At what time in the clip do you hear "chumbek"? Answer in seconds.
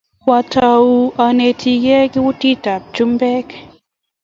2.95-3.47